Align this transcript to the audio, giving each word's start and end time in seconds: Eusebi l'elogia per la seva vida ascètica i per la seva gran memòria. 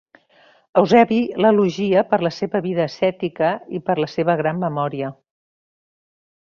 Eusebi 0.79 1.19
l'elogia 1.45 2.03
per 2.13 2.19
la 2.29 2.33
seva 2.39 2.63
vida 2.69 2.83
ascètica 2.89 3.53
i 3.81 3.83
per 3.91 3.99
la 4.05 4.09
seva 4.17 4.41
gran 4.45 4.65
memòria. 4.69 5.17